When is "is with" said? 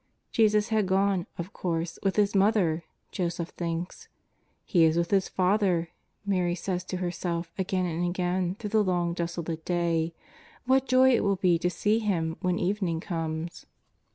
4.83-5.11